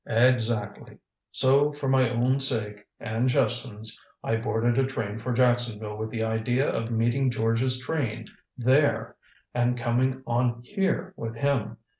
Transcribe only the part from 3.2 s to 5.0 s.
Jephson's I boarded a